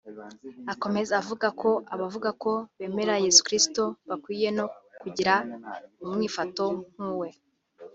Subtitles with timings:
[0.73, 4.65] Akomeza avuga ko abavuga ko bemera Yesu Kristo bakwiye no
[5.01, 5.33] kugira
[6.03, 7.29] umwifato nk’uwe